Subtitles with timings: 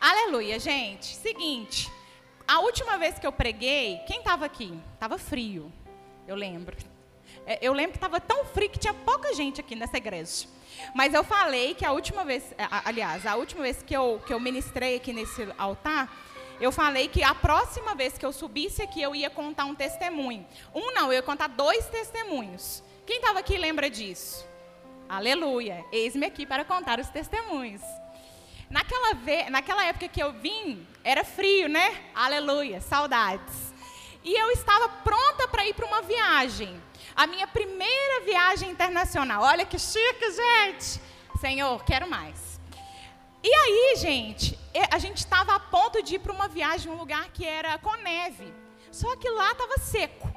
[0.00, 1.06] Aleluia, gente.
[1.16, 1.90] Seguinte,
[2.46, 4.78] a última vez que eu preguei, quem estava aqui?
[4.98, 5.72] Tava frio,
[6.26, 6.76] eu lembro.
[7.44, 10.46] É, eu lembro que estava tão frio que tinha pouca gente aqui nessa igreja.
[10.94, 12.54] Mas eu falei que a última vez,
[12.84, 16.10] aliás, a última vez que eu, que eu ministrei aqui nesse altar,
[16.60, 20.46] eu falei que a próxima vez que eu subisse aqui, eu ia contar um testemunho.
[20.72, 22.84] Um não, eu ia contar dois testemunhos.
[23.04, 24.51] Quem estava aqui lembra disso?
[25.12, 25.84] Aleluia.
[25.92, 27.82] Eis-me aqui para contar os testemunhos.
[28.70, 32.02] Naquela, ve naquela época que eu vim, era frio, né?
[32.14, 33.74] Aleluia, saudades.
[34.24, 36.82] E eu estava pronta para ir para uma viagem.
[37.14, 39.42] A minha primeira viagem internacional.
[39.42, 40.98] Olha que chique, gente.
[41.38, 42.58] Senhor, quero mais.
[43.44, 44.58] E aí, gente,
[44.90, 47.94] a gente estava a ponto de ir para uma viagem, um lugar que era com
[47.96, 48.50] neve.
[48.90, 50.31] Só que lá estava seco.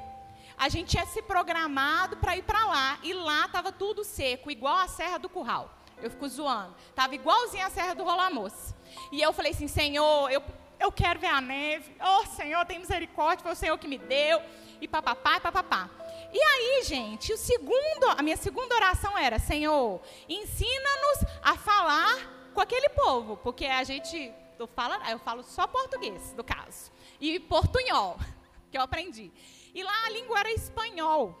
[0.58, 4.76] A gente tinha se programado para ir para lá e lá estava tudo seco, igual
[4.76, 5.70] a Serra do Curral.
[6.02, 6.74] Eu fico zoando.
[6.94, 8.74] Tava igualzinho a Serra do Rolamoço.
[9.12, 10.42] E eu falei assim, Senhor, eu,
[10.78, 11.94] eu quero ver a neve.
[12.00, 14.40] Oh, Senhor, tem misericórdia, foi o Senhor que me deu.
[14.80, 15.90] E papapá, e papapá.
[16.32, 22.60] E aí, gente, o segundo, a minha segunda oração era, Senhor, ensina-nos a falar com
[22.60, 28.18] aquele povo, porque a gente, eu falo, eu falo só português, no caso, e portunhol,
[28.70, 29.32] que eu aprendi.
[29.76, 31.38] E lá a língua era espanhol.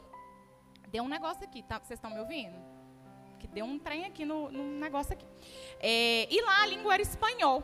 [0.88, 1.78] Deu um negócio aqui, tá?
[1.78, 2.54] Vocês estão me ouvindo?
[3.40, 5.24] Que deu um trem aqui no, no negócio aqui.
[5.80, 7.62] É, e lá a língua era espanhol.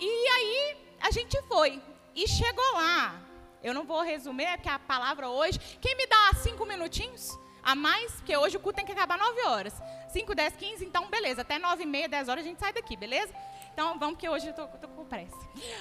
[0.00, 1.82] E aí a gente foi.
[2.14, 3.20] E chegou lá,
[3.62, 5.58] eu não vou resumir, é porque a palavra hoje.
[5.78, 8.10] Quem me dá cinco minutinhos a mais?
[8.12, 9.74] Porque hoje o culto tem que acabar nove horas.
[10.08, 11.42] Cinco, dez, quinze, então beleza.
[11.42, 13.34] Até nove e meia, dez horas a gente sai daqui, beleza?
[13.74, 15.36] Então vamos, que hoje eu tô, tô com pressa.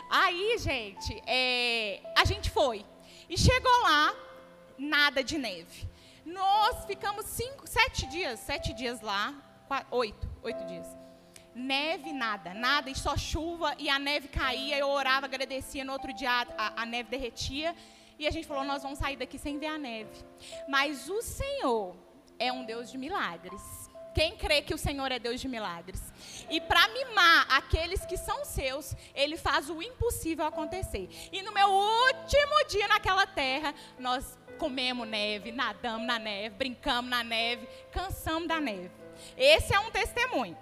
[0.09, 2.85] Aí, gente, é, a gente foi.
[3.29, 4.15] E chegou lá,
[4.77, 5.87] nada de neve.
[6.25, 9.33] Nós ficamos cinco, sete dias, sete dias lá,
[9.67, 10.87] quatro, oito, oito dias
[11.57, 16.13] neve, nada, nada, e só chuva, e a neve caía, eu orava, agradecia, no outro
[16.13, 17.75] dia a, a, neve derretia,
[18.19, 20.23] e a gente falou, nós vamos sair daqui sem ver a neve.
[20.67, 21.95] Mas o Senhor
[22.37, 23.86] é um Deus de milagres.
[24.17, 26.01] Quem crê que o Senhor é Deus de milagres?
[26.49, 31.07] E para mimar aqueles que são seus, Ele faz o impossível acontecer.
[31.31, 37.23] E no meu último dia naquela terra, nós comemos neve, nadamos na neve, brincamos na
[37.23, 38.89] neve, cansamos da neve.
[39.37, 40.57] Esse é um testemunho.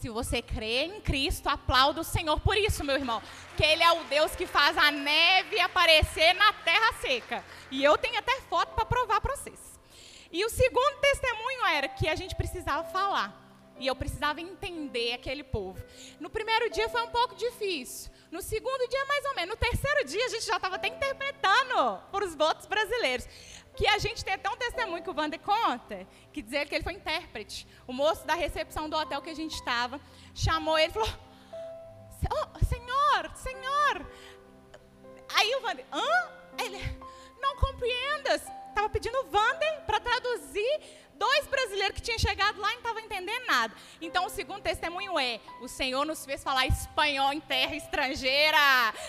[0.00, 3.22] Se você crê em Cristo, aplauda o Senhor por isso, meu irmão.
[3.56, 7.44] Que Ele é o Deus que faz a neve aparecer na terra seca.
[7.70, 9.80] E eu tenho até foto para provar para vocês.
[10.32, 13.40] E o segundo testemunho era que a gente precisava falar.
[13.78, 15.82] E eu precisava entender aquele povo.
[16.20, 18.10] No primeiro dia foi um pouco difícil.
[18.30, 19.50] No segundo dia, mais ou menos.
[19.50, 23.26] No terceiro dia, a gente já estava até interpretando para os votos brasileiros
[23.74, 26.84] que a gente tem até um testemunho que o Wander conta, que dizia que ele
[26.84, 27.66] foi intérprete.
[27.86, 30.00] O moço da recepção do hotel que a gente estava
[30.34, 31.08] chamou ele e falou:
[32.30, 34.06] oh, Senhor, Senhor.
[35.34, 36.32] Aí o Wander, hã?
[36.62, 36.78] Ele,
[37.40, 38.42] não compreendas.
[38.72, 40.80] Estava pedindo o Wander para traduzir
[41.14, 43.74] dois brasileiros que tinham chegado lá e não estavam entendendo nada.
[44.00, 48.56] Então, o segundo testemunho é: o Senhor nos fez falar espanhol em terra estrangeira.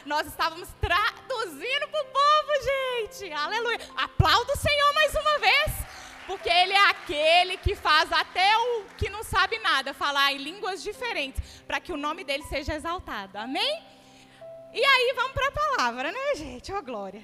[0.05, 3.31] Nós estávamos traduzindo para o povo, gente.
[3.31, 3.79] Aleluia.
[3.95, 5.71] Aplauda o Senhor mais uma vez.
[6.27, 10.83] Porque Ele é aquele que faz até o que não sabe nada falar em línguas
[10.83, 13.37] diferentes, para que o nome dele seja exaltado.
[13.37, 13.81] Amém?
[14.73, 16.71] E aí vamos para a palavra, né, gente?
[16.71, 17.23] Ô, oh, glória.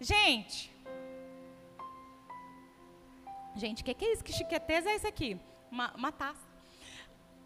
[0.00, 0.73] Gente,
[3.54, 4.24] Gente, o que, que é isso?
[4.24, 5.38] Que chiqueteza é isso aqui?
[5.70, 6.46] Uma, uma taça.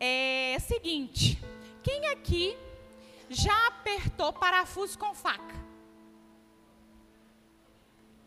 [0.01, 1.39] É seguinte:
[1.83, 2.57] quem aqui
[3.29, 5.55] já apertou parafuso com faca?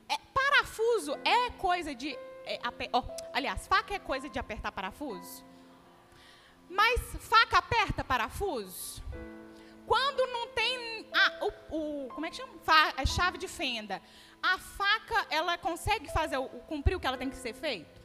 [0.08, 2.18] É, parafuso é coisa de.
[2.46, 2.60] É,
[2.94, 3.04] oh,
[3.34, 5.44] aliás, faca é coisa de apertar parafuso?
[6.70, 9.04] Mas faca aperta parafuso?
[9.92, 11.76] Quando não tem ah, o,
[12.06, 12.54] o, como é que chama?
[12.96, 14.02] A chave de fenda
[14.42, 18.02] a faca, ela consegue fazer o, cumprir o que ela tem que ser feito?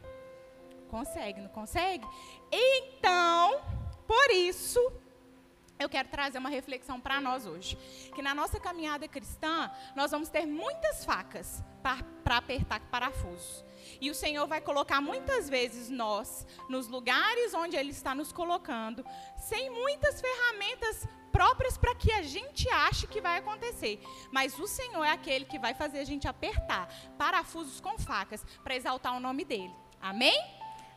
[0.88, 2.04] Consegue, não consegue?
[2.50, 3.62] Então,
[4.05, 4.81] por isso,
[5.78, 7.76] eu quero trazer uma reflexão para nós hoje.
[8.14, 13.64] Que na nossa caminhada cristã, nós vamos ter muitas facas para apertar parafusos.
[14.00, 19.05] E o Senhor vai colocar muitas vezes nós nos lugares onde Ele está nos colocando,
[19.38, 21.06] sem muitas ferramentas
[21.37, 24.03] próprias para que a gente ache que vai acontecer.
[24.33, 26.88] Mas o Senhor é aquele que vai fazer a gente apertar
[27.19, 29.75] parafusos com facas para exaltar o nome dele.
[30.00, 30.38] Amém?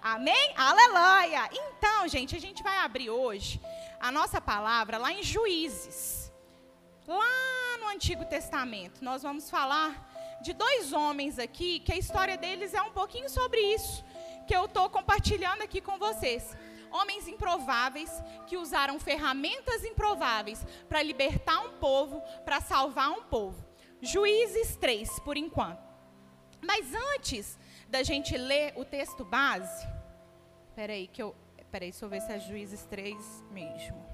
[0.02, 0.54] Amém?
[0.56, 1.50] Aleluia!
[1.52, 3.60] Então, gente, a gente vai abrir hoje
[4.00, 6.32] a nossa palavra lá em Juízes.
[7.06, 9.04] Lá no Antigo Testamento.
[9.04, 9.92] Nós vamos falar
[10.42, 14.06] de dois homens aqui, que a história deles é um pouquinho sobre isso,
[14.48, 16.56] que eu estou compartilhando aqui com vocês.
[16.92, 18.12] Homens improváveis
[18.48, 23.64] que usaram ferramentas improváveis para libertar um povo, para salvar um povo.
[24.02, 25.88] Juízes 3, por enquanto.
[26.62, 27.58] Mas antes
[27.88, 29.88] da gente ler o texto base,
[30.76, 31.36] peraí que eu,
[31.72, 33.16] peraí, deixa eu ver se é Juízes 3
[33.52, 34.10] mesmo.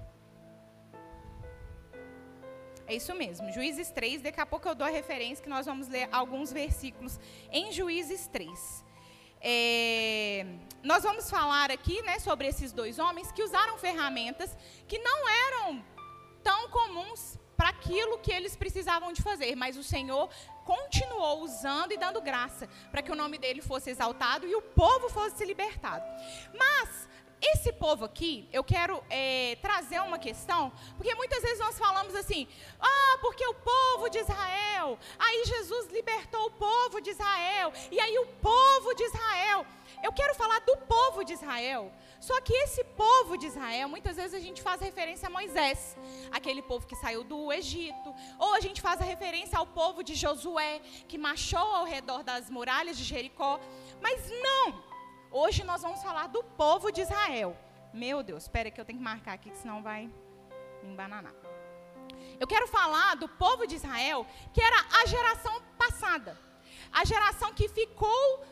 [2.88, 5.88] É isso mesmo, Juízes 3, daqui a pouco eu dou a referência que nós vamos
[5.88, 7.20] ler alguns versículos
[7.52, 8.85] em Juízes 3.
[9.48, 10.44] É,
[10.82, 14.58] nós vamos falar aqui né, sobre esses dois homens que usaram ferramentas
[14.88, 15.86] que não eram
[16.42, 20.30] tão comuns para aquilo que eles precisavam de fazer, mas o Senhor
[20.64, 25.10] continuou usando e dando graça para que o nome dele fosse exaltado e o povo
[25.10, 26.04] fosse libertado.
[26.58, 27.08] Mas
[27.42, 32.48] esse povo aqui, eu quero é, trazer uma questão, porque muitas vezes nós falamos assim,
[32.80, 38.18] ah, porque o povo de Israel, aí Jesus libertou o povo de Israel, e aí
[38.20, 39.66] o povo de Israel.
[40.04, 41.92] Eu quero falar do povo de Israel.
[42.20, 45.96] Só que esse povo de Israel, muitas vezes a gente faz referência a Moisés,
[46.32, 50.16] aquele povo que saiu do Egito, ou a gente faz a referência ao povo de
[50.16, 53.60] Josué, que marchou ao redor das muralhas de Jericó.
[54.02, 54.95] Mas não!
[55.38, 57.58] Hoje nós vamos falar do povo de Israel.
[57.94, 60.10] Meu Deus, espera que eu tenho que marcar aqui, senão vai
[60.82, 61.36] me embananar.
[62.40, 66.40] Eu quero falar do povo de Israel, que era a geração passada.
[66.90, 68.46] A geração que ficou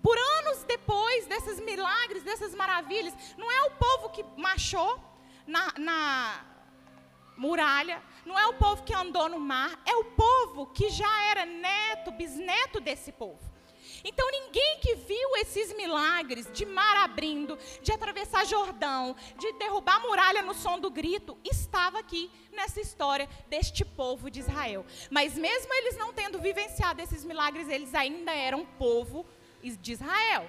[0.00, 3.12] por anos depois desses milagres, dessas maravilhas.
[3.36, 5.00] Não é o povo que marchou
[5.44, 6.44] na, na
[7.36, 11.44] muralha, não é o povo que andou no mar, é o povo que já era
[11.44, 13.50] neto, bisneto desse povo.
[14.04, 20.00] Então ninguém que viu esses milagres de mar abrindo, de atravessar Jordão, de derrubar a
[20.00, 24.84] muralha no som do grito, estava aqui nessa história deste povo de Israel.
[25.10, 29.26] Mas mesmo eles não tendo vivenciado esses milagres, eles ainda eram povo
[29.62, 30.48] de Israel.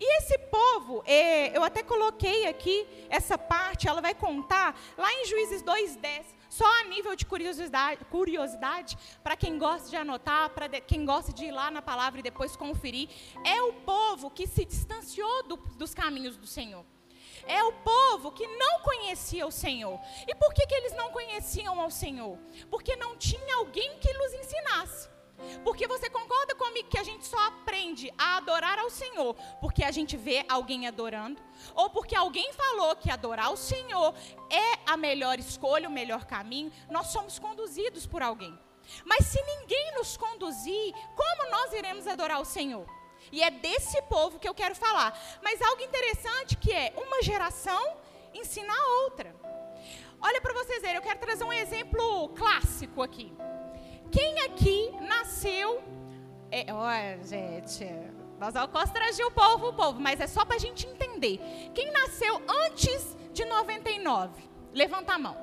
[0.00, 5.26] E esse povo, é, eu até coloquei aqui essa parte, ela vai contar lá em
[5.26, 11.04] Juízes 2,10 só a nível de curiosidade, curiosidade para quem gosta de anotar, para quem
[11.04, 13.08] gosta de ir lá na palavra e depois conferir,
[13.44, 16.84] é o povo que se distanciou do, dos caminhos do Senhor.
[17.46, 19.98] É o povo que não conhecia o Senhor.
[20.26, 22.38] E por que, que eles não conheciam ao Senhor?
[22.70, 25.08] Porque não tinha alguém que nos ensinasse.
[25.62, 29.90] Porque você concorda comigo que a gente só aprende a adorar ao Senhor porque a
[29.90, 31.40] gente vê alguém adorando?
[31.74, 34.14] Ou porque alguém falou que adorar o Senhor
[34.50, 36.72] é a melhor escolha, o melhor caminho?
[36.90, 38.58] Nós somos conduzidos por alguém.
[39.04, 42.86] Mas se ninguém nos conduzir, como nós iremos adorar o Senhor?
[43.30, 45.18] E é desse povo que eu quero falar.
[45.42, 47.96] Mas algo interessante que é uma geração
[48.32, 49.34] ensina a outra.
[50.20, 53.32] Olha para vocês verem, eu quero trazer um exemplo clássico aqui.
[54.10, 55.82] Quem aqui nasceu.
[56.50, 57.84] É, olha, gente,
[58.38, 61.38] nós vamos constranger o povo, o povo, mas é só para a gente entender.
[61.74, 64.42] Quem nasceu antes de 99?
[64.72, 65.36] Levanta a mão.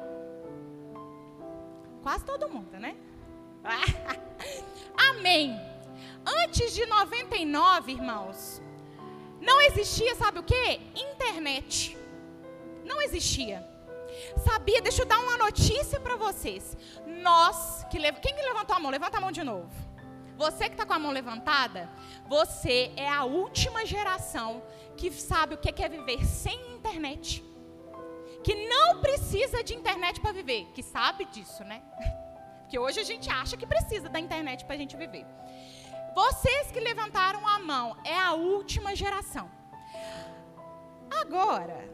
[2.01, 2.95] Quase todo mundo, né?
[5.09, 5.59] Amém.
[6.43, 8.61] Antes de 99, irmãos,
[9.41, 10.79] não existia, sabe o que?
[10.95, 11.97] Internet.
[12.83, 13.74] Não existia.
[14.43, 14.81] Sabia?
[14.81, 16.77] Deixa eu dar uma notícia para vocês.
[17.05, 18.17] Nós que lev...
[18.19, 18.91] quem que levantou a mão?
[18.91, 19.69] Levanta a mão de novo.
[20.37, 21.89] Você que está com a mão levantada,
[22.27, 24.61] você é a última geração
[24.97, 27.43] que sabe o que é viver sem internet.
[28.43, 30.65] Que não precisa de internet para viver.
[30.73, 31.81] Que sabe disso, né?
[32.61, 35.25] Porque hoje a gente acha que precisa da internet para a gente viver.
[36.13, 39.49] Vocês que levantaram a mão é a última geração.
[41.21, 41.87] Agora,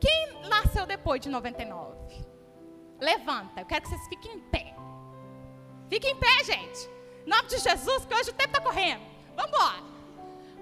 [0.00, 1.94] quem nasceu depois de 99?
[3.00, 4.74] Levanta, eu quero que vocês fiquem em pé.
[5.88, 6.88] Fiquem em pé, gente.
[7.26, 9.02] Em nome de Jesus, que hoje o tempo está correndo.
[9.36, 9.82] Vamos embora.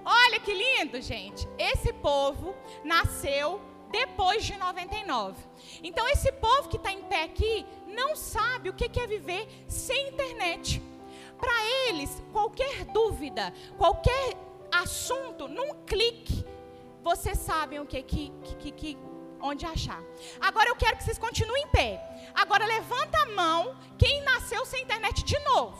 [0.05, 1.49] Olha que lindo, gente.
[1.59, 3.61] Esse povo nasceu
[3.91, 5.37] depois de 99.
[5.83, 10.09] Então, esse povo que está em pé aqui não sabe o que é viver sem
[10.09, 10.83] internet.
[11.39, 14.37] Para eles, qualquer dúvida, qualquer
[14.73, 16.45] assunto, num clique,
[17.03, 18.99] vocês sabem o que, que, que, que
[19.43, 20.01] onde achar.
[20.41, 22.01] Agora eu quero que vocês continuem em pé.
[22.35, 25.79] Agora levanta a mão quem nasceu sem internet de novo.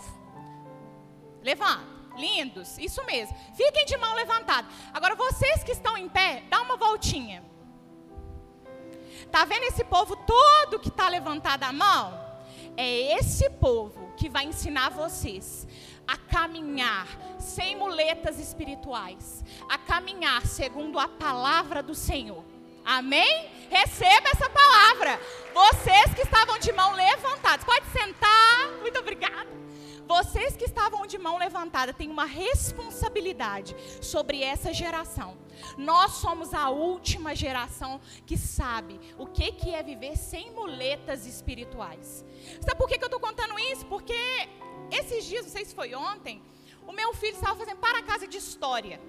[1.43, 1.93] Levanta.
[2.17, 3.35] Lindos, isso mesmo.
[3.55, 4.69] Fiquem de mão levantada.
[4.93, 7.43] Agora vocês que estão em pé, dá uma voltinha.
[9.31, 12.21] Tá vendo esse povo todo que está levantado a mão?
[12.77, 15.67] É esse povo que vai ensinar vocês
[16.07, 17.07] a caminhar
[17.39, 22.45] sem muletas espirituais, a caminhar segundo a palavra do Senhor.
[22.85, 23.51] Amém?
[23.71, 25.21] Receba essa palavra.
[25.55, 28.71] Vocês que estavam de mão levantadas, pode sentar.
[28.81, 29.51] Muito obrigada.
[30.07, 35.39] Vocês que estavam de mão levantada têm uma responsabilidade sobre essa geração.
[35.79, 42.25] Nós somos a última geração que sabe o que, que é viver sem muletas espirituais.
[42.61, 43.87] Sabe por que eu estou contando isso?
[43.87, 44.13] Porque
[44.91, 46.43] esses dias, não sei se foi ontem,
[46.87, 49.01] o meu filho estava fazendo para casa de história.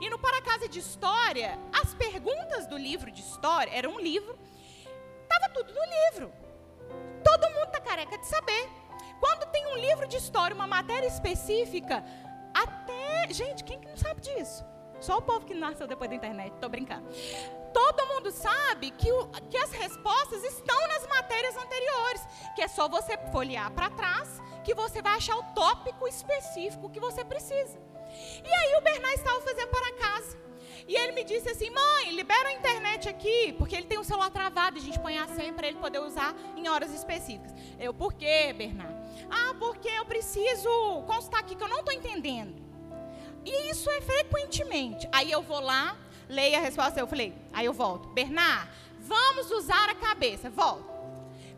[0.00, 4.38] E no para casa de história, as perguntas do livro de história, era um livro,
[5.22, 5.80] estava tudo no
[6.10, 6.32] livro.
[7.24, 8.68] Todo mundo está careca de saber.
[9.20, 12.04] Quando tem um livro de história, uma matéria específica,
[12.54, 13.32] até.
[13.32, 14.64] Gente, quem que não sabe disso?
[15.00, 17.08] Só o povo que nasceu depois da internet, estou brincando.
[17.72, 22.88] Todo mundo sabe que, o, que as respostas estão nas matérias anteriores, que é só
[22.88, 27.78] você folhear para trás, que você vai achar o tópico específico que você precisa.
[28.44, 30.38] E aí o Bernard estava fazendo para casa.
[30.86, 34.30] E ele me disse assim: mãe, libera a internet aqui, porque ele tem um celular
[34.30, 37.52] travado, a gente põe a senha para ele poder usar em horas específicas.
[37.78, 38.94] Eu, por quê, Bernard?
[39.30, 42.54] Ah, porque eu preciso constar aqui que eu não estou entendendo.
[43.44, 45.06] E isso é frequentemente.
[45.12, 45.96] Aí eu vou lá,
[46.28, 48.08] leio a resposta, eu falei, aí eu volto.
[48.08, 48.70] Bernard,
[49.00, 50.48] vamos usar a cabeça.
[50.48, 50.88] Volto.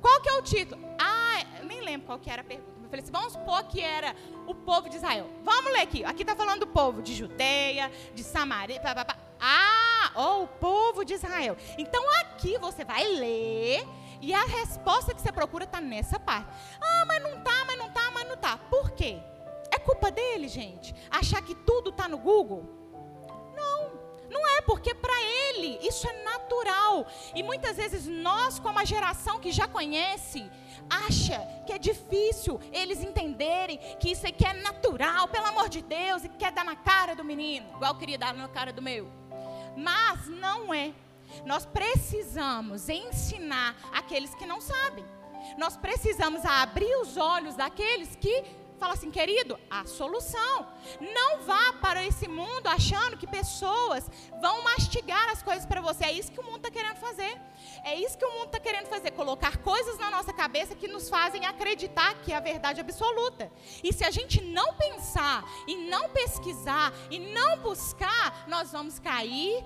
[0.00, 0.80] Qual que é o título?
[0.98, 2.79] Ah, nem lembro qual que era a pergunta.
[2.90, 4.16] Falei assim, vamos supor que era
[4.46, 5.30] o povo de Israel.
[5.44, 6.04] Vamos ler aqui.
[6.04, 8.80] Aqui está falando do povo de Judeia, de Samaria.
[8.80, 9.16] Pá, pá, pá.
[9.40, 11.56] Ah, oh, o povo de Israel.
[11.78, 13.86] Então aqui você vai ler
[14.20, 16.50] e a resposta que você procura está nessa parte.
[16.80, 18.58] Ah, mas não tá, mas não tá, mas não tá.
[18.58, 19.18] Por quê?
[19.70, 20.92] É culpa dele, gente.
[21.08, 22.79] Achar que tudo está no Google?
[24.30, 27.06] Não é, porque para ele isso é natural.
[27.34, 30.48] E muitas vezes nós, como a geração que já conhece,
[30.88, 36.24] acha que é difícil eles entenderem que isso aqui é natural, pelo amor de Deus,
[36.24, 39.10] e quer dar na cara do menino, igual eu queria dar na cara do meu.
[39.76, 40.92] Mas não é.
[41.44, 45.04] Nós precisamos ensinar aqueles que não sabem.
[45.56, 48.44] Nós precisamos abrir os olhos daqueles que
[48.80, 50.66] fala assim, querido, a solução.
[51.00, 54.10] Não vá para esse mundo achando que pessoas
[54.40, 56.04] vão mastigar as coisas para você.
[56.06, 57.38] É isso que o mundo está querendo fazer.
[57.84, 61.10] É isso que o mundo está querendo fazer, colocar coisas na nossa cabeça que nos
[61.10, 63.52] fazem acreditar que é a verdade absoluta.
[63.84, 69.62] E se a gente não pensar e não pesquisar e não buscar, nós vamos cair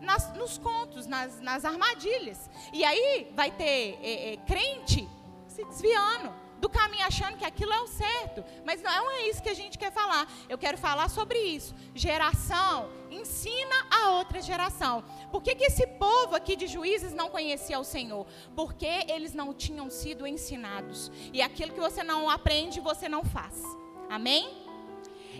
[0.00, 2.50] nas, nos contos, nas, nas, armadilhas.
[2.72, 5.08] E aí vai ter é, é, crente
[5.46, 8.44] se desviando do caminho achando que aquilo é o certo.
[8.64, 10.30] Mas não é isso que a gente quer falar.
[10.48, 11.74] Eu quero falar sobre isso.
[11.94, 15.04] Geração ensina a outra geração.
[15.30, 18.26] Por que, que esse povo aqui de juízes não conhecia o Senhor?
[18.54, 21.10] Porque eles não tinham sido ensinados.
[21.32, 23.62] E aquilo que você não aprende, você não faz.
[24.08, 24.64] Amém?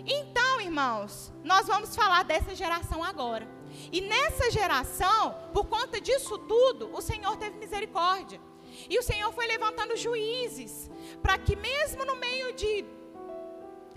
[0.05, 3.47] Então, irmãos, nós vamos falar dessa geração agora.
[3.91, 8.39] E nessa geração, por conta disso tudo, o Senhor teve misericórdia.
[8.89, 10.89] E o Senhor foi levantando juízes,
[11.21, 12.85] para que mesmo no meio de,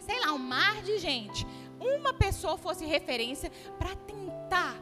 [0.00, 1.46] sei lá, um mar de gente,
[1.80, 4.76] uma pessoa fosse referência para tentar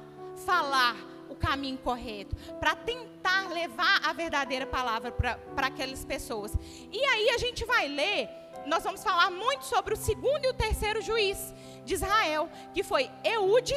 [0.45, 0.97] falar
[1.29, 6.55] o caminho correto, para tentar levar a verdadeira palavra para aquelas pessoas.
[6.93, 8.29] E aí a gente vai ler,
[8.67, 13.11] nós vamos falar muito sobre o segundo e o terceiro juiz de Israel, que foi
[13.25, 13.77] Eude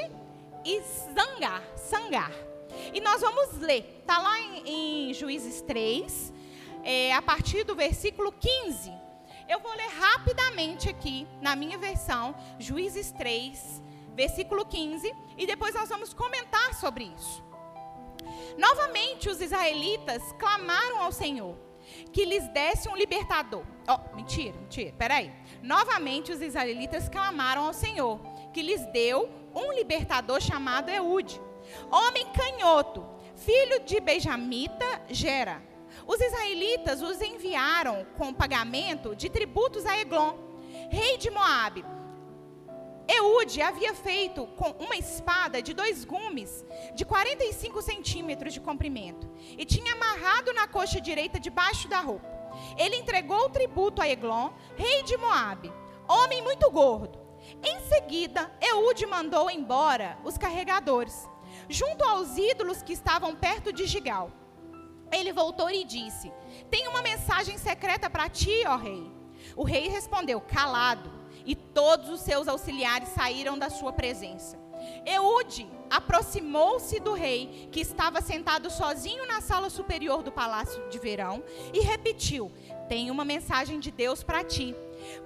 [0.65, 0.81] e
[1.13, 1.63] Zangar.
[1.75, 2.49] Sangar.
[2.93, 6.33] E nós vamos ler, está lá em, em, Juízes 3,
[6.83, 8.91] é, a partir do versículo 15.
[9.47, 13.81] Eu vou ler rapidamente aqui, na minha versão, Juízes 3,
[14.15, 17.43] versículo 15, e depois nós vamos comentar sobre isso.
[18.57, 21.55] Novamente os israelitas clamaram ao Senhor
[22.11, 23.63] que lhes desse um libertador.
[23.88, 25.31] Oh, mentira, mentira, peraí.
[25.63, 28.19] Novamente os israelitas clamaram ao Senhor
[28.53, 31.41] que lhes deu um libertador chamado Eude
[31.91, 35.61] Homem canhoto, filho de Benjamita, Gera.
[36.05, 40.35] Os israelitas os enviaram com pagamento de tributos a Eglon,
[40.89, 41.85] rei de Moabe.
[43.07, 49.65] Eude havia feito com uma espada de dois gumes, de 45 centímetros de comprimento, e
[49.65, 52.27] tinha amarrado na coxa direita debaixo da roupa.
[52.77, 55.71] Ele entregou o tributo a Eglon, rei de Moabe,
[56.07, 57.19] homem muito gordo.
[57.63, 61.28] Em seguida, Eude mandou embora os carregadores
[61.69, 64.31] junto aos ídolos que estavam perto de Gigal.
[65.11, 66.31] Ele voltou e disse:
[66.69, 69.09] Tenho uma mensagem secreta para ti, ó rei.
[69.55, 71.19] O rei respondeu: Calado.
[71.45, 74.59] E todos os seus auxiliares saíram da sua presença.
[75.05, 81.43] Eude aproximou-se do rei, que estava sentado sozinho na sala superior do palácio de verão,
[81.73, 82.51] e repetiu:
[82.88, 84.75] Tenho uma mensagem de Deus para ti.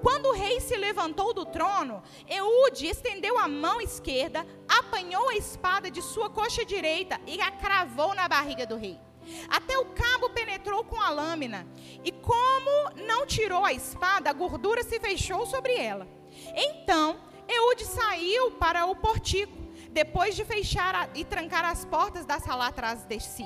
[0.01, 5.89] Quando o rei se levantou do trono, Eude estendeu a mão esquerda, apanhou a espada
[5.89, 8.99] de sua coxa direita e a cravou na barriga do rei.
[9.47, 11.65] Até o cabo penetrou com a lâmina,
[12.03, 16.07] e como não tirou a espada, a gordura se fechou sobre ela.
[16.55, 19.57] Então Eude saiu para o portico,
[19.91, 23.45] depois de fechar e trancar as portas da sala atrás de si.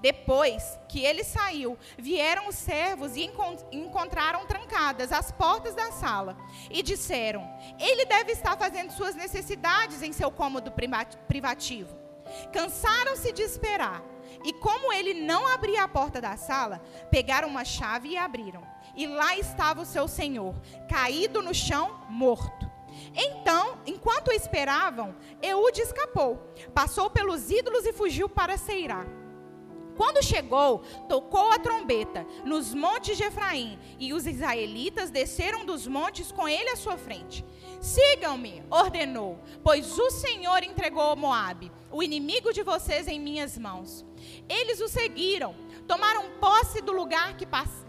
[0.00, 3.30] Depois que ele saiu, vieram os servos e
[3.72, 6.36] encontraram trancadas as portas da sala
[6.70, 10.72] e disseram: Ele deve estar fazendo suas necessidades em seu cômodo
[11.26, 11.96] privativo.
[12.52, 14.02] Cansaram-se de esperar
[14.44, 18.62] e, como ele não abria a porta da sala, pegaram uma chave e abriram.
[18.96, 20.54] E lá estava o seu senhor,
[20.88, 22.70] caído no chão, morto.
[23.14, 26.36] Então, enquanto esperavam, Eude escapou,
[26.74, 29.04] passou pelos ídolos e fugiu para Seirá.
[30.00, 30.78] Quando chegou,
[31.10, 36.70] tocou a trombeta nos montes de Efraim, e os israelitas desceram dos montes com ele
[36.70, 37.44] à sua frente.
[37.82, 44.06] Sigam-me, ordenou, pois o Senhor entregou Moabe, o inimigo de vocês, em minhas mãos.
[44.48, 45.54] Eles o seguiram,
[45.86, 47.44] tomaram posse do lugar que,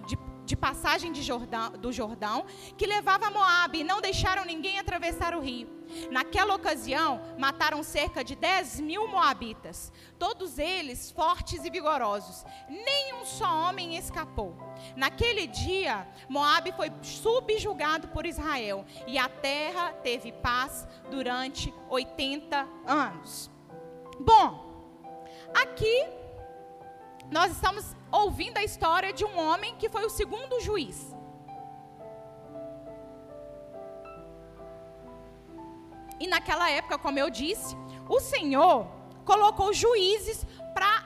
[0.06, 0.18] de
[0.52, 2.46] de passagem de Jordão, do Jordão,
[2.78, 5.70] que levava a Moabe, e não deixaram ninguém atravessar o rio.
[6.10, 12.46] Naquela ocasião, mataram cerca de 10 mil moabitas, todos eles fortes e vigorosos.
[12.70, 14.56] Nenhum só homem escapou.
[14.96, 23.50] Naquele dia, Moabe foi subjugado por Israel, e a terra teve paz durante 80 anos.
[24.20, 24.86] Bom,
[25.54, 26.08] aqui
[27.32, 31.16] nós estamos ouvindo a história de um homem que foi o segundo juiz.
[36.22, 37.76] E naquela época, como eu disse,
[38.08, 38.86] o Senhor
[39.26, 41.04] colocou juízes para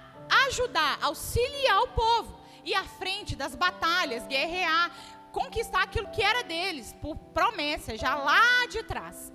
[0.47, 4.91] ajudar, auxiliar o povo, ir à frente das batalhas, guerrear,
[5.31, 9.31] conquistar aquilo que era deles, por promessa, já lá de trás.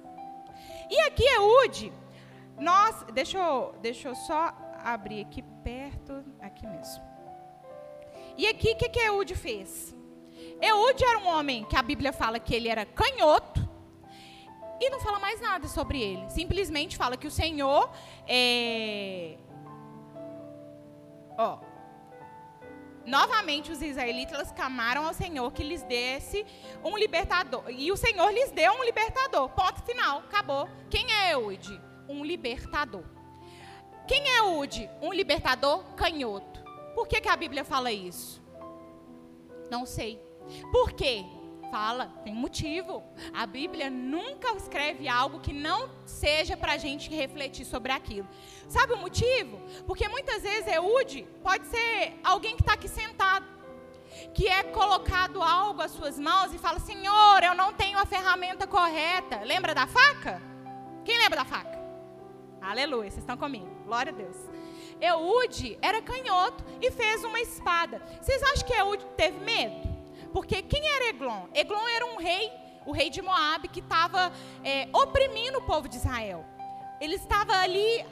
[0.90, 1.90] E aqui, Eude,
[2.58, 4.52] nós, deixa eu, deixa eu só
[4.84, 7.02] abrir aqui perto, aqui mesmo.
[8.37, 9.96] E aqui, o que, que Eude fez?
[10.60, 13.69] Eude era um homem que a Bíblia fala que ele era canhoto,
[14.80, 16.28] e não fala mais nada sobre ele.
[16.30, 17.90] Simplesmente fala que o Senhor
[18.26, 19.37] é...
[21.37, 21.58] Ó,
[23.06, 26.45] novamente os israelitas clamaram ao Senhor que lhes desse
[26.82, 27.64] um libertador.
[27.69, 29.49] E o Senhor lhes deu um libertador.
[29.50, 30.69] Ponto final, acabou.
[30.88, 31.80] Quem é Eude?
[32.08, 33.04] Um libertador.
[34.10, 34.90] Quem é Ude?
[35.00, 36.64] Um libertador canhoto.
[36.97, 38.43] Por que, que a Bíblia fala isso?
[39.71, 40.21] Não sei.
[40.73, 41.25] Por quê?
[41.71, 43.02] Fala, tem motivo.
[43.33, 48.28] A Bíblia nunca escreve algo que não seja para a gente refletir sobre aquilo.
[48.69, 49.61] Sabe o motivo?
[49.87, 53.47] Porque muitas vezes Eude pode ser alguém que está aqui sentado,
[54.35, 58.67] que é colocado algo às suas mãos e fala: Senhor, eu não tenho a ferramenta
[58.67, 59.41] correta.
[59.45, 60.43] Lembra da faca?
[61.04, 61.78] Quem lembra da faca?
[62.61, 63.71] Aleluia, vocês estão comigo.
[63.85, 64.37] Glória a Deus.
[65.00, 68.02] Eude era canhoto e fez uma espada.
[68.21, 69.89] Vocês acham que Eude teve medo?
[70.32, 71.47] Porque quem era Eglon?
[71.54, 72.52] Eglon era um rei,
[72.86, 74.32] o rei de Moab, que estava
[74.64, 76.45] é, oprimindo o povo de Israel.
[77.00, 78.04] Ele estava ali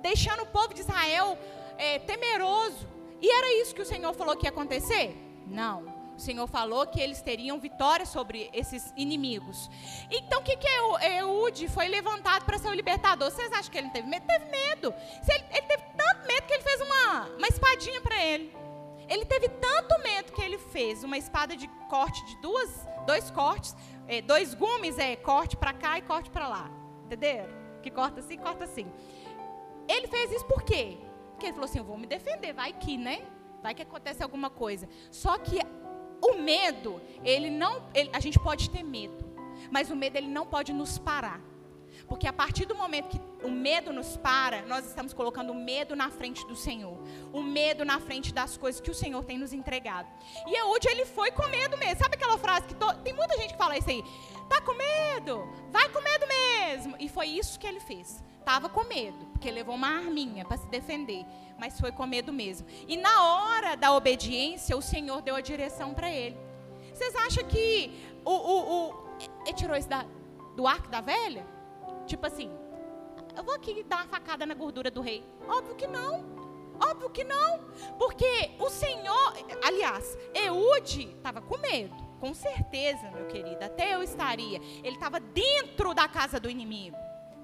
[0.00, 1.38] deixando o povo de Israel
[1.78, 2.88] é, temeroso.
[3.20, 5.16] E era isso que o Senhor falou que ia acontecer?
[5.46, 5.94] Não.
[6.16, 9.68] O Senhor falou que eles teriam vitória sobre esses inimigos.
[10.10, 10.68] Então, o que, que
[11.18, 13.30] Eude foi levantado para ser o libertador?
[13.30, 14.24] Vocês acham que ele teve medo?
[14.24, 14.94] Teve medo.
[15.28, 18.63] Ele, ele teve tanto medo que ele fez uma, uma espadinha para ele.
[19.08, 23.74] Ele teve tanto medo que ele fez uma espada de corte de duas, dois cortes,
[24.06, 26.70] é, dois gumes, é corte para cá e corte para lá.
[27.04, 27.52] Entenderam?
[27.82, 28.90] Que corta assim, corta assim.
[29.88, 30.98] Ele fez isso por quê?
[31.32, 33.22] Porque ele falou assim: eu vou me defender, vai que, né?
[33.62, 34.88] Vai que acontece alguma coisa.
[35.10, 35.58] Só que
[36.22, 39.24] o medo, ele não, ele, a gente pode ter medo,
[39.70, 41.40] mas o medo ele não pode nos parar.
[42.08, 45.96] Porque a partir do momento que o medo nos para, nós estamos colocando o medo
[45.96, 46.98] na frente do Senhor.
[47.32, 50.08] O medo na frente das coisas que o Senhor tem nos entregado.
[50.46, 52.02] E Eude, ele foi com medo mesmo.
[52.02, 52.94] Sabe aquela frase que to...
[53.02, 54.04] tem muita gente que fala isso aí?
[54.48, 55.48] Tá com medo?
[55.70, 56.96] Vai com medo mesmo.
[56.98, 58.22] E foi isso que ele fez.
[58.44, 61.24] Tava com medo, porque levou uma arminha para se defender
[61.58, 62.66] mas foi com medo mesmo.
[62.86, 66.36] E na hora da obediência, o Senhor deu a direção para ele.
[66.92, 67.90] Vocês acham que
[68.24, 69.08] o, o, o,
[69.44, 70.04] ele tirou isso da,
[70.54, 71.46] do arco da velha?
[72.06, 72.50] Tipo assim,
[73.36, 75.24] eu vou aqui dar uma facada na gordura do rei.
[75.48, 76.24] Óbvio que não.
[76.80, 77.60] Óbvio que não.
[77.98, 81.94] Porque o Senhor, aliás, Eude estava com medo.
[82.20, 84.60] Com certeza, meu querido, até eu estaria.
[84.82, 86.96] Ele estava dentro da casa do inimigo.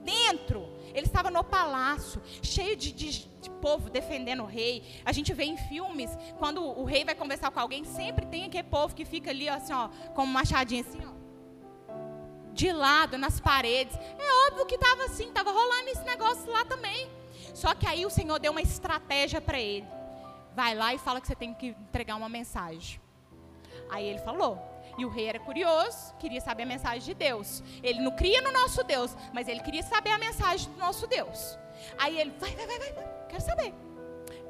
[0.02, 0.66] Dentro.
[0.94, 4.82] Ele estava no palácio, cheio de, de, de, povo defendendo o rei.
[5.04, 8.64] A gente vê em filmes, quando o rei vai conversar com alguém, sempre tem aquele
[8.64, 11.19] povo que fica ali, assim, ó, com um machadinho assim, ó.
[12.52, 13.96] De lado, nas paredes.
[13.96, 17.08] É óbvio que estava assim, estava rolando esse negócio lá também.
[17.54, 19.86] Só que aí o Senhor deu uma estratégia para ele.
[20.54, 23.00] Vai lá e fala que você tem que entregar uma mensagem.
[23.90, 24.58] Aí ele falou.
[24.98, 27.62] E o rei era curioso, queria saber a mensagem de Deus.
[27.82, 31.58] Ele não cria no nosso Deus, mas ele queria saber a mensagem do nosso Deus.
[31.96, 33.72] Aí ele, vai, vai, vai, vai, quero saber.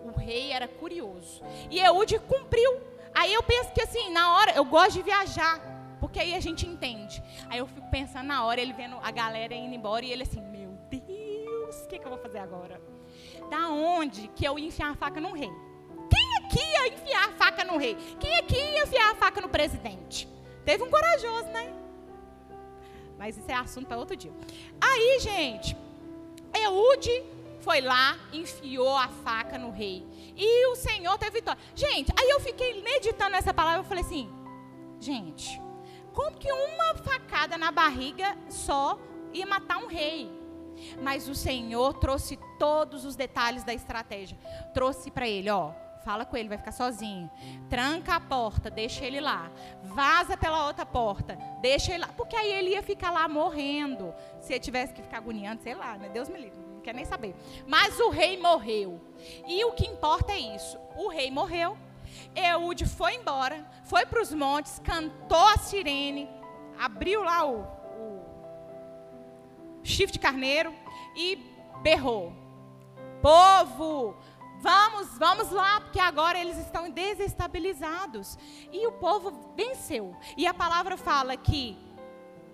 [0.02, 1.42] O rei era curioso.
[1.70, 2.80] E Eude cumpriu.
[3.14, 5.60] Aí eu penso que assim, na hora, eu gosto de viajar,
[6.00, 7.22] porque aí a gente entende.
[7.48, 10.40] Aí eu fico pensando na hora, ele vendo a galera indo embora e ele assim,
[10.40, 12.80] meu Deus, o que, que eu vou fazer agora?
[13.50, 15.50] Da onde que eu ia enfiar a faca no rei?
[16.10, 17.96] Quem aqui ia enfiar a faca no rei?
[18.18, 20.28] Quem aqui ia enfiar a faca no presidente?
[20.64, 21.72] Teve um corajoso, né?
[23.18, 24.32] Mas isso é assunto para outro dia.
[24.80, 25.76] Aí, gente,
[26.54, 27.22] Eude
[27.60, 30.04] foi lá, enfiou a faca no rei.
[30.36, 31.60] E o Senhor teve vitória.
[31.74, 34.30] Gente, aí eu fiquei meditando nessa palavra e falei assim:
[34.98, 35.60] gente,
[36.20, 38.98] como que uma facada na barriga só
[39.32, 40.30] ia matar um rei?
[41.00, 44.36] Mas o Senhor trouxe todos os detalhes da estratégia.
[44.74, 45.72] Trouxe para ele, ó,
[46.04, 47.30] Fala com ele, vai ficar sozinho.
[47.68, 49.50] Tranca a porta, deixa ele lá.
[49.82, 52.08] Vaza pela outra porta, deixa ele lá.
[52.16, 54.14] Porque aí ele ia ficar lá morrendo.
[54.40, 56.08] Se ele tivesse que ficar agoniando, sei lá, né?
[56.08, 57.34] Deus me livre, não quer nem saber.
[57.66, 58.98] Mas o rei morreu.
[59.46, 61.76] E o que importa é isso: o rei morreu.
[62.34, 66.28] Eude foi embora, foi para os montes, cantou a sirene,
[66.78, 68.20] abriu lá o, o
[69.82, 70.74] chifre de carneiro
[71.16, 71.38] e
[71.82, 72.32] berrou:
[73.20, 74.16] Povo,
[74.60, 78.38] Vamos, vamos lá, porque agora eles estão desestabilizados.
[78.70, 80.14] E o povo venceu.
[80.36, 81.78] E a palavra fala que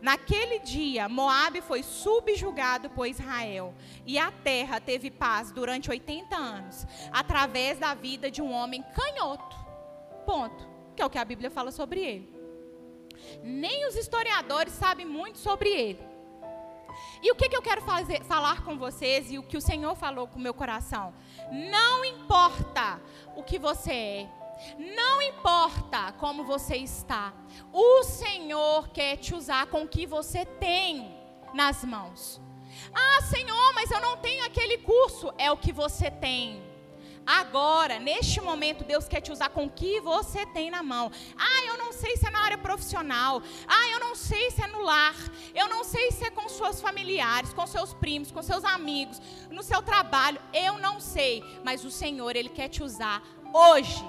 [0.01, 3.75] naquele dia Moabe foi subjugado por Israel
[4.07, 9.66] e a terra teve paz durante 80 anos, através da vida de um homem canhoto.
[10.27, 10.69] Ponto.
[10.95, 12.37] Que é o que a Bíblia fala sobre ele.
[13.43, 16.05] Nem os historiadores sabem muito sobre ele.
[17.23, 19.95] E o que, que eu quero fazer, falar com vocês e o que o Senhor
[19.95, 21.15] falou com o meu coração?
[21.51, 23.01] Não importa
[23.35, 24.29] o que você é,
[24.79, 27.35] não importa como você está,
[27.73, 31.15] o Senhor quer te usar com o que você tem
[31.53, 32.41] nas mãos.
[32.93, 35.33] Ah, Senhor, mas eu não tenho aquele curso.
[35.39, 36.63] É o que você tem.
[37.27, 41.11] Agora, neste momento, Deus quer te usar com o que você tem na mão.
[41.37, 43.43] Ah, eu não sei se é na área profissional.
[43.67, 45.17] Ah, eu não sei se é no lar.
[45.53, 49.63] Eu não sei se é com seus familiares, com seus primos, com seus amigos, no
[49.63, 50.41] seu trabalho.
[50.53, 51.43] Eu não sei.
[51.65, 53.21] Mas o Senhor, Ele quer te usar
[53.53, 54.05] hoje.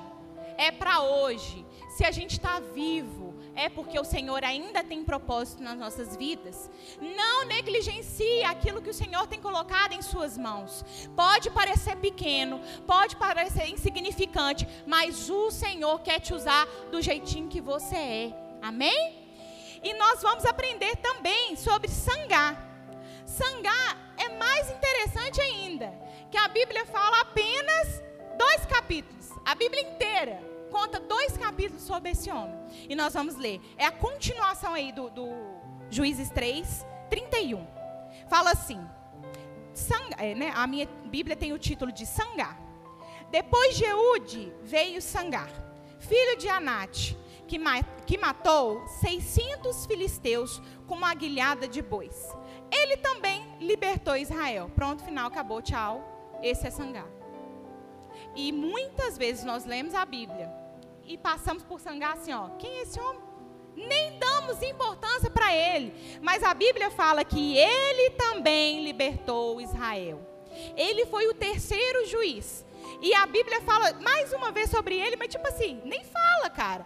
[0.56, 1.66] É para hoje.
[1.90, 3.27] Se a gente está vivo
[3.58, 6.70] é porque o Senhor ainda tem propósito nas nossas vidas.
[7.02, 10.86] Não negligencie aquilo que o Senhor tem colocado em suas mãos.
[11.16, 17.60] Pode parecer pequeno, pode parecer insignificante, mas o Senhor quer te usar do jeitinho que
[17.60, 18.34] você é.
[18.62, 19.18] Amém?
[19.84, 22.56] E nós vamos aprender também sobre Sangá.
[23.26, 25.92] Sangá é mais interessante ainda,
[26.30, 28.04] que a Bíblia fala apenas
[28.38, 32.56] dois capítulos, a Bíblia inteira conta dois capítulos sobre esse homem.
[32.88, 33.60] E nós vamos ler.
[33.78, 35.28] É a continuação aí do, do
[35.90, 37.66] Juízes 3, 31.
[38.30, 38.80] Fala assim:
[40.20, 42.60] é, né, a minha Bíblia tem o título de Sangar.
[43.32, 45.50] Depois de Eude veio Sangar,
[46.00, 52.30] filho de Anate, que, ma que matou 600 filisteus com uma aguilhada de bois.
[52.72, 54.70] Ele também libertou Israel.
[54.76, 56.40] Pronto, final, acabou, tchau.
[56.44, 57.08] Esse é Sangar.
[58.36, 60.67] E muitas vezes nós lemos a Bíblia
[61.08, 62.50] e passamos por sangar assim, ó.
[62.60, 63.22] Quem é esse homem?
[63.76, 66.20] Nem damos importância para ele.
[66.22, 70.20] Mas a Bíblia fala que ele também libertou Israel.
[70.76, 72.66] Ele foi o terceiro juiz.
[73.02, 76.86] E a Bíblia fala mais uma vez sobre ele, mas tipo assim, nem fala, cara.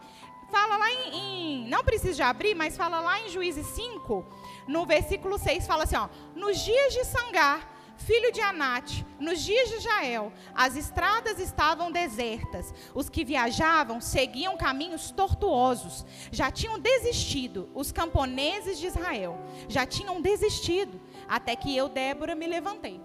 [0.52, 4.26] Fala lá em, em não precisa já abrir, mas fala lá em Juízes 5,
[4.68, 6.10] no versículo 6, fala assim, ó.
[6.36, 12.74] Nos dias de Sangar, filho de Anate, nos dias de Jael, as estradas estavam desertas.
[12.94, 16.06] Os que viajavam seguiam caminhos tortuosos.
[16.32, 19.38] Já tinham desistido os camponeses de Israel.
[19.68, 21.00] Já tinham desistido.
[21.28, 23.00] Até que eu, Débora, me levantei.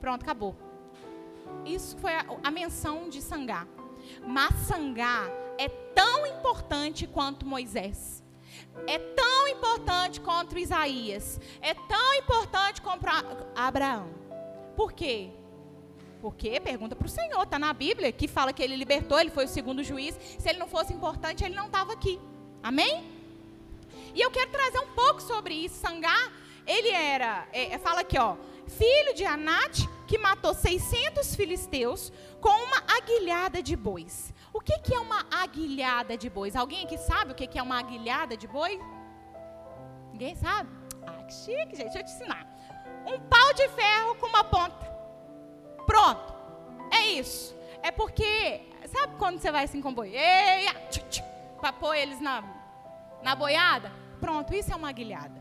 [0.00, 0.56] Pronto, acabou.
[1.64, 3.66] Isso foi a, a menção de Sangá.
[4.26, 5.24] Mas Sangá
[5.58, 8.25] é tão importante quanto Moisés
[8.86, 13.12] é tão importante contra Isaías, é tão importante contra
[13.54, 14.08] Abraão.
[14.76, 15.30] Por quê?
[16.20, 19.44] Porque pergunta para o Senhor, está na Bíblia, que fala que ele libertou, ele foi
[19.44, 20.18] o segundo juiz.
[20.38, 22.18] Se ele não fosse importante, ele não estava aqui.
[22.62, 23.04] Amém?
[24.14, 25.76] E eu quero trazer um pouco sobre isso.
[25.76, 26.32] Sangá,
[26.66, 28.36] ele era, é, é fala aqui, ó,
[28.66, 34.32] filho de Anate, que matou 600 filisteus com uma aguilhada de bois.
[34.56, 36.56] O que, que é uma aguilhada de bois?
[36.56, 38.80] Alguém aqui sabe o que, que é uma aguilhada de boi?
[40.12, 40.70] Ninguém sabe?
[41.06, 41.92] Ah, que chique, gente.
[41.92, 42.46] Deixa eu te ensinar.
[43.06, 44.82] Um pau de ferro com uma ponta.
[45.84, 46.34] Pronto.
[46.90, 47.54] É isso.
[47.82, 50.14] É porque, sabe quando você vai assim com boi?
[51.60, 52.42] Para pôr eles na,
[53.22, 53.92] na boiada?
[54.18, 55.38] Pronto, isso é uma aguilhada.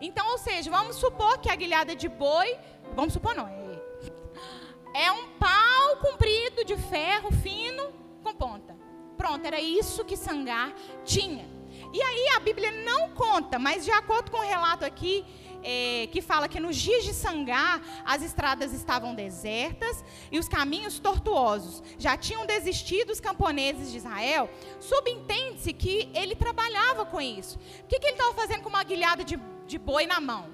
[0.00, 2.58] Então, ou seja, vamos supor que a aguilhada de boi,
[2.96, 8.76] vamos supor não, é, é um pau comprido de ferro fino com ponta.
[9.16, 10.72] Pronto, era isso que Sangar
[11.04, 11.48] tinha.
[11.92, 15.24] E aí a Bíblia não conta, mas de acordo com o relato aqui,
[15.62, 20.98] é, que fala que nos dias de Sangar as estradas estavam desertas e os caminhos
[20.98, 21.82] tortuosos.
[21.98, 24.48] Já tinham desistido os camponeses de Israel.
[24.78, 27.58] Subentende-se que ele trabalhava com isso.
[27.84, 29.36] O que, que ele estava fazendo com uma guilhada de,
[29.66, 30.46] de boi na mão?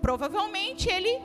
[0.00, 1.20] Provavelmente ele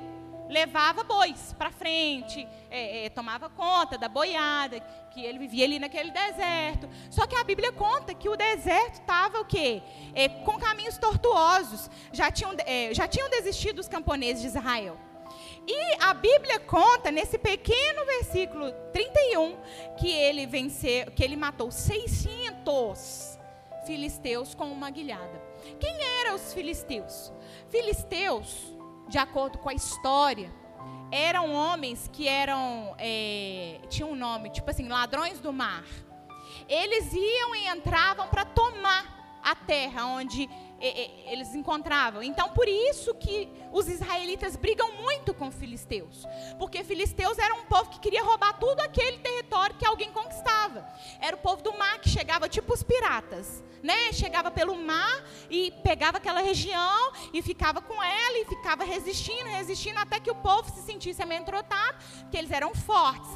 [0.52, 6.12] levava bois para frente, é, é, tomava conta da boiada, que ele vivia ali naquele
[6.12, 6.90] deserto.
[7.10, 9.82] Só que a Bíblia conta que o deserto estava o quê?
[10.14, 11.90] É, com caminhos tortuosos.
[12.12, 14.98] Já tinham, é, já tinham desistido os camponeses de Israel.
[15.66, 19.58] E a Bíblia conta nesse pequeno versículo 31
[19.98, 23.40] que ele venceu, que ele matou 600
[23.86, 25.42] filisteus com uma guilhada.
[25.80, 27.32] Quem eram os filisteus?
[27.70, 28.74] Filisteus
[29.12, 30.50] de acordo com a história,
[31.12, 32.96] eram homens que eram.
[32.98, 35.84] É, tinham um nome, tipo assim, ladrões do mar.
[36.68, 40.50] Eles iam e entravam para tomar a terra onde
[40.82, 42.24] eles encontravam.
[42.24, 46.26] Então, por isso que os israelitas brigam muito com filisteus.
[46.58, 50.88] Porque filisteus era um povo que queria roubar tudo aquele território que alguém conquistava.
[51.20, 53.64] Era o povo do mar que chegava tipo os piratas.
[53.84, 54.12] Né?
[54.14, 59.98] Chegava pelo mar e pegava aquela região e ficava com ela e ficava resistindo, resistindo
[59.98, 61.98] até que o povo se sentisse amedrontado,
[62.30, 63.32] que eles eram fortes,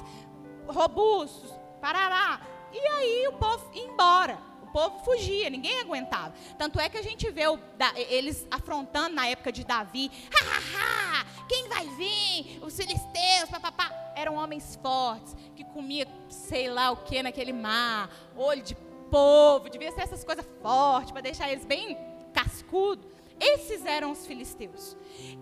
[0.67, 2.41] robustos, parará.
[2.71, 6.33] E aí o povo ia embora povo fugia, ninguém aguentava.
[6.57, 10.11] Tanto é que a gente vê o, da, eles afrontando na época de Davi.
[10.29, 12.59] Ha, ha, ha, quem vai vir?
[12.61, 13.89] Os filisteus, papapá.
[14.17, 18.75] Eram homens fortes, que comiam sei lá o que naquele mar, olho de
[19.09, 21.97] povo, devia ser essas coisas fortes, para deixar eles bem
[22.33, 23.05] cascudos.
[23.39, 24.97] Esses eram os filisteus.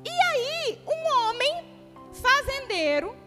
[0.05, 1.65] E aí, um homem
[2.11, 3.17] fazendeiro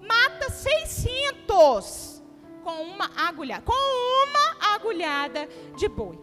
[0.00, 2.22] mata 600
[2.64, 4.41] com uma agulha, com uma
[4.82, 6.18] agulhada de boi.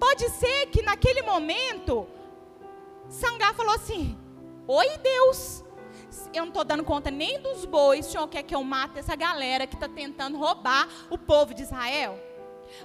[0.00, 2.06] Pode ser que naquele momento
[3.08, 4.16] Sangá falou assim:
[4.66, 5.62] Oi Deus,
[6.32, 9.14] eu não estou dando conta nem dos bois, o senhor quer que eu mate essa
[9.14, 12.18] galera que está tentando roubar o povo de Israel?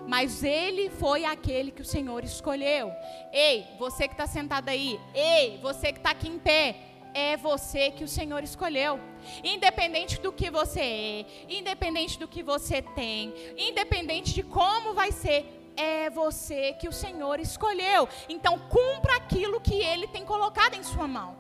[0.06, 2.92] Mas ele foi aquele que o Senhor escolheu.
[3.34, 7.92] Ei, você que está sentado aí, ei, você que está aqui em pé, é você
[7.92, 9.00] que o Senhor escolheu.
[9.44, 15.46] Independente do que você é, independente do que você tem, independente de como vai ser,
[15.76, 18.08] é você que o Senhor escolheu.
[18.28, 21.36] Então, cumpra aquilo que ele tem colocado em sua mão.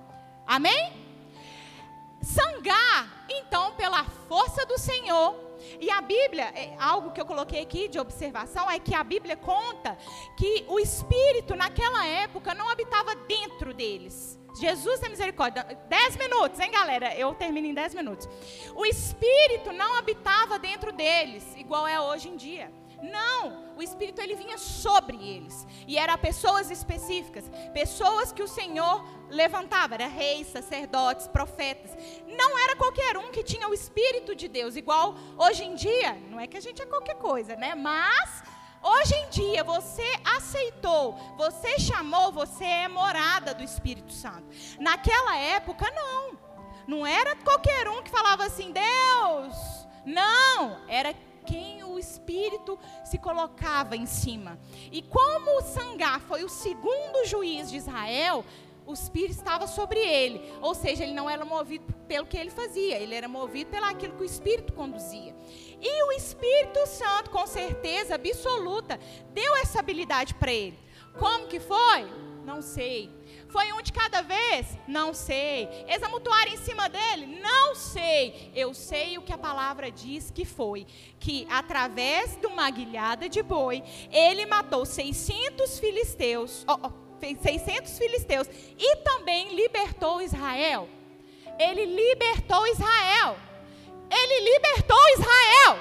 [0.45, 0.93] Amém?
[2.21, 7.87] Sangar, então, pela força do Senhor, e a Bíblia, é, algo que eu coloquei aqui
[7.87, 9.97] de observação, é que a Bíblia conta
[10.37, 14.39] que o Espírito, naquela época, não habitava dentro deles.
[14.59, 15.63] Jesus tem misericórdia.
[15.87, 17.15] Dez minutos, hein, galera?
[17.15, 18.27] Eu termino em dez minutos.
[18.75, 22.71] O Espírito não habitava dentro deles, igual é hoje em dia.
[23.01, 25.65] Não, o Espírito ele vinha sobre eles.
[25.87, 31.91] E era pessoas específicas, pessoas que o Senhor levantava, era reis, sacerdotes, profetas.
[32.27, 36.13] Não era qualquer um que tinha o Espírito de Deus, igual hoje em dia.
[36.29, 37.73] Não é que a gente é qualquer coisa, né?
[37.73, 38.43] Mas
[38.83, 40.03] Hoje em dia você
[40.37, 44.47] aceitou, você chamou, você é morada do Espírito Santo.
[44.79, 46.39] Naquela época, não.
[46.87, 49.55] Não era qualquer um que falava assim, Deus.
[50.05, 51.13] Não, era
[51.45, 54.59] quem o Espírito se colocava em cima.
[54.91, 58.43] E como Sangá foi o segundo juiz de Israel,
[58.85, 60.41] o Espírito estava sobre ele.
[60.61, 64.15] Ou seja, ele não era movido pelo que ele fazia, ele era movido pelo aquilo
[64.15, 65.35] que o Espírito conduzia.
[65.81, 68.99] E o Espírito Santo, com certeza absoluta,
[69.33, 70.77] deu essa habilidade para ele.
[71.17, 72.07] Como que foi?
[72.45, 73.09] Não sei.
[73.49, 74.77] Foi um de cada vez?
[74.87, 75.67] Não sei.
[75.87, 76.01] Eles
[76.53, 77.39] em cima dele?
[77.41, 78.51] Não sei.
[78.55, 80.87] Eu sei o que a palavra diz que foi.
[81.19, 86.91] Que através de uma guilhada de boi, ele matou 600 filisteus, oh, oh,
[87.41, 90.87] 600 filisteus e também libertou Israel.
[91.59, 93.37] Ele libertou Israel.
[94.11, 95.79] Ele libertou Israel.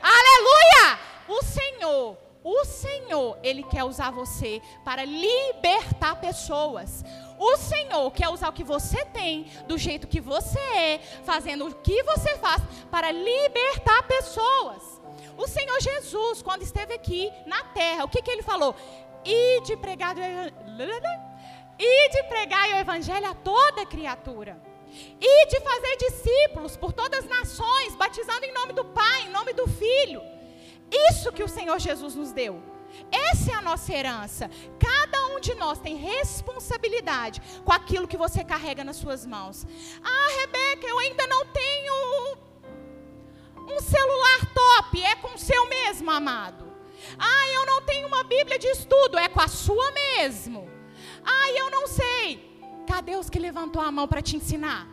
[0.00, 0.98] Aleluia!
[1.26, 7.04] O Senhor, o Senhor, Ele quer usar você para libertar pessoas.
[7.38, 11.74] O Senhor quer usar o que você tem, do jeito que você é, fazendo o
[11.74, 15.00] que você faz, para libertar pessoas.
[15.36, 18.76] O Senhor Jesus, quando esteve aqui na terra, o que, que ele falou?
[19.24, 20.14] E de pregar,
[21.78, 24.73] e de pregar o evangelho a toda criatura.
[25.20, 29.52] E de fazer discípulos por todas as nações, batizando em nome do Pai, em nome
[29.52, 30.22] do Filho.
[31.10, 32.62] Isso que o Senhor Jesus nos deu.
[33.10, 34.50] Essa é a nossa herança.
[34.78, 39.66] Cada um de nós tem responsabilidade com aquilo que você carrega nas suas mãos.
[40.02, 42.36] Ah, Rebeca, eu ainda não tenho
[43.68, 45.02] um celular top.
[45.02, 46.72] É com o seu mesmo, amado.
[47.18, 49.18] Ah, eu não tenho uma Bíblia de estudo.
[49.18, 50.70] É com a sua mesmo.
[51.24, 52.53] Ah, eu não sei.
[52.86, 54.86] Cadê os que levantou a mão para te ensinar?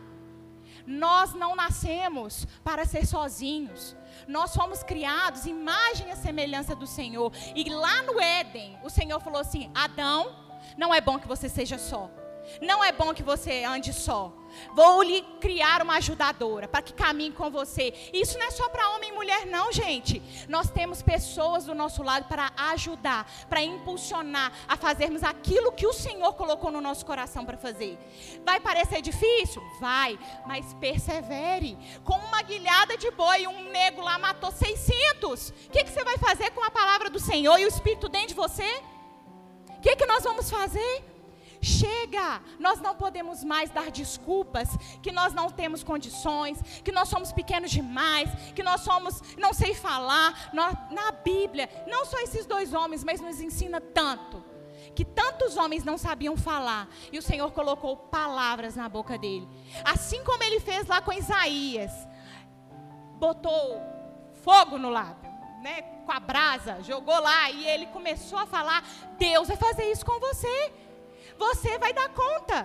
[0.86, 3.96] Nós não nascemos para ser sozinhos.
[4.26, 7.32] Nós fomos criados imagem e semelhança do Senhor.
[7.54, 10.34] E lá no Éden, o Senhor falou assim: Adão,
[10.76, 12.10] não é bom que você seja só.
[12.60, 14.32] Não é bom que você ande só.
[14.74, 17.92] Vou lhe criar uma ajudadora para que caminhe com você.
[18.12, 20.22] Isso não é só para homem e mulher, não, gente.
[20.48, 25.92] Nós temos pessoas do nosso lado para ajudar, para impulsionar a fazermos aquilo que o
[25.92, 27.98] Senhor colocou no nosso coração para fazer.
[28.44, 29.62] Vai parecer difícil?
[29.80, 31.78] Vai, mas persevere.
[32.04, 35.50] Com uma guilhada de boi, um nego lá matou 600.
[35.50, 38.28] O que, que você vai fazer com a palavra do Senhor e o Espírito dentro
[38.28, 38.82] de você?
[39.68, 41.11] O que, que nós vamos fazer?
[41.62, 42.42] Chega!
[42.58, 44.68] Nós não podemos mais dar desculpas
[45.00, 49.72] que nós não temos condições, que nós somos pequenos demais, que nós somos, não sei
[49.72, 50.50] falar.
[50.52, 54.44] Nós, na Bíblia, não só esses dois homens, mas nos ensina tanto.
[54.96, 59.48] Que tantos homens não sabiam falar, e o Senhor colocou palavras na boca dele.
[59.84, 61.92] Assim como ele fez lá com Isaías,
[63.20, 63.80] botou
[64.42, 65.30] fogo no lábio,
[65.62, 68.84] né, com a brasa, jogou lá e ele começou a falar:
[69.16, 70.72] Deus vai fazer isso com você
[71.44, 72.58] você vai dar conta.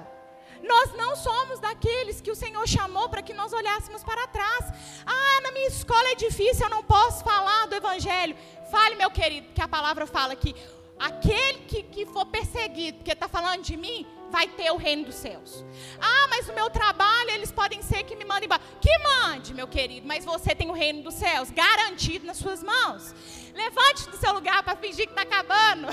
[0.71, 4.65] Nós não somos daqueles que o Senhor chamou para que nós olhássemos para trás.
[5.05, 8.35] Ah, na minha escola é difícil, eu não posso falar do Evangelho.
[8.71, 10.55] Fale, meu querido, que a palavra fala que
[10.99, 15.15] aquele que, que for perseguido, porque está falando de mim, vai ter o reino dos
[15.15, 15.63] céus.
[16.01, 18.61] Ah, mas o meu trabalho, eles podem ser que me mandem embora.
[18.81, 23.13] Que mande, meu querido, mas você tem o reino dos céus garantido nas suas mãos.
[23.53, 25.87] Levante do seu lugar para fingir que está acabando.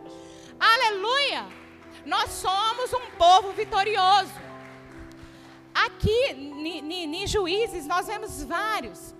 [0.72, 1.63] Aleluia!
[2.04, 4.32] Nós somos um povo vitorioso.
[5.74, 9.14] Aqui, em Juízes, nós vemos vários,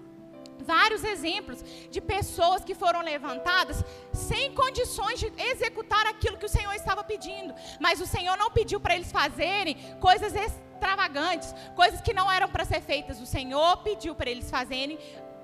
[0.60, 6.72] vários exemplos de pessoas que foram levantadas sem condições de executar aquilo que o Senhor
[6.74, 7.54] estava pedindo.
[7.80, 12.64] Mas o Senhor não pediu para eles fazerem coisas extravagantes, coisas que não eram para
[12.64, 13.20] ser feitas.
[13.20, 14.98] O Senhor pediu para eles fazerem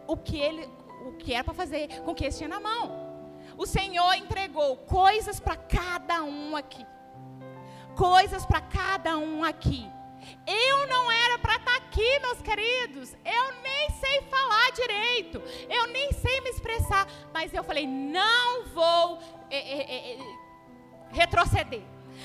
[0.06, 0.68] o que, ele,
[1.06, 3.10] o que era para fazer com o que eles tinham na mão.
[3.56, 6.86] O Senhor entregou coisas para cada um aqui
[8.00, 9.86] coisas para cada um aqui.
[10.46, 13.14] Eu não era para estar tá aqui, meus queridos.
[13.22, 15.42] Eu nem sei falar direito.
[15.68, 17.06] Eu nem sei me expressar.
[17.34, 19.18] Mas eu falei: não vou
[19.50, 20.18] é, é, é,
[21.12, 21.82] retroceder.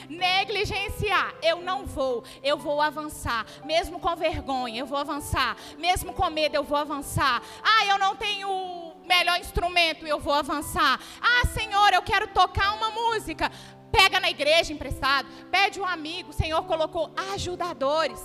[0.09, 6.29] Negligenciar, eu não vou, eu vou avançar, mesmo com vergonha, eu vou avançar, mesmo com
[6.29, 7.41] medo, eu vou avançar.
[7.63, 10.99] Ah, eu não tenho o melhor instrumento, eu vou avançar.
[11.21, 13.49] Ah, Senhor, eu quero tocar uma música.
[13.97, 16.29] Pega na igreja emprestado, pede um amigo.
[16.31, 18.21] O Senhor colocou ajudadores.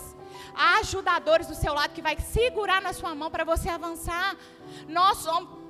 [0.78, 4.36] Ajudadores do seu lado que vai segurar na sua mão para você avançar.
[4.88, 5.60] Nós somos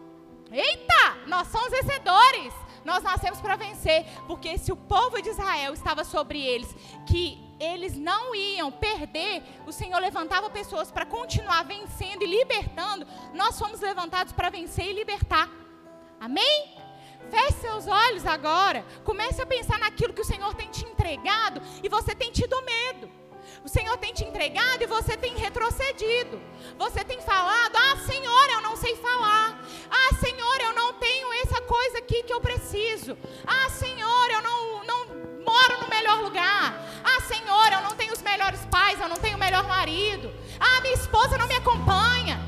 [0.52, 2.52] Eita, nós somos vencedores.
[2.84, 6.74] Nós nascemos para vencer, porque se o povo de Israel estava sobre eles,
[7.06, 13.06] que eles não iam perder, o Senhor levantava pessoas para continuar vencendo e libertando.
[13.34, 15.48] Nós fomos levantados para vencer e libertar.
[16.18, 16.79] Amém?
[17.30, 18.84] Feche seus olhos agora.
[19.04, 23.20] Comece a pensar naquilo que o Senhor tem te entregado e você tem tido medo.
[23.64, 26.40] O Senhor tem te entregado e você tem retrocedido.
[26.78, 29.62] Você tem falado: Ah, Senhor, eu não sei falar.
[29.90, 33.16] Ah, Senhor, eu não tenho essa coisa aqui que eu preciso.
[33.46, 35.06] Ah, Senhor, eu não, não
[35.44, 36.74] moro no melhor lugar.
[37.04, 40.32] Ah, Senhor, eu não tenho os melhores pais, eu não tenho o melhor marido.
[40.58, 42.39] Ah, minha esposa não me acompanha.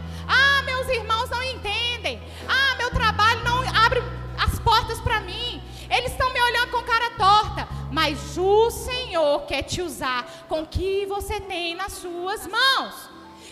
[8.05, 12.95] Mas o Senhor quer te usar com o que você tem nas suas mãos.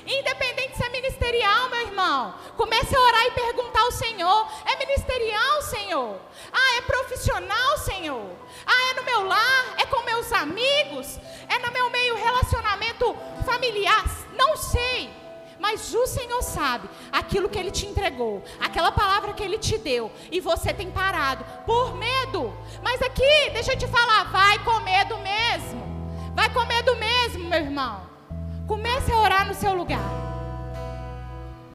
[0.04, 2.34] Independente se é ministerial, meu irmão.
[2.56, 6.20] Comece a orar e perguntar ao Senhor: é ministerial, Senhor?
[6.52, 8.26] Ah, é profissional, Senhor?
[8.66, 9.74] Ah, é no meu lar?
[9.76, 11.20] É com meus amigos?
[11.48, 13.16] É no meu meio relacionamento
[13.46, 14.04] familiar?
[14.36, 15.19] Não sei.
[15.60, 20.10] Mas o Senhor sabe aquilo que Ele te entregou, aquela palavra que Ele te deu,
[20.32, 22.52] e você tem parado por medo.
[22.82, 25.80] Mas aqui, deixa eu te falar, vai com medo mesmo.
[26.34, 28.08] Vai com medo mesmo, meu irmão.
[28.66, 30.29] Comece a orar no seu lugar.